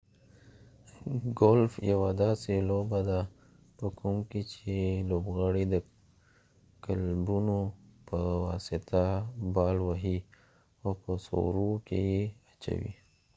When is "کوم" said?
3.99-4.17